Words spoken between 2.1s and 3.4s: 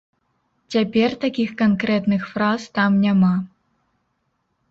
фраз там няма.